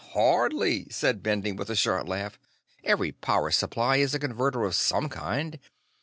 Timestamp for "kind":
5.09-5.59